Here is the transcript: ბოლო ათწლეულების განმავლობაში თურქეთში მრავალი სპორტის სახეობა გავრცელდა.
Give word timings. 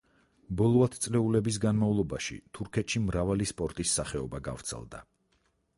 ბოლო 0.61 0.79
ათწლეულების 0.85 1.59
განმავლობაში 1.65 2.39
თურქეთში 2.59 3.03
მრავალი 3.05 3.51
სპორტის 3.53 3.95
სახეობა 4.01 4.43
გავრცელდა. 4.51 5.07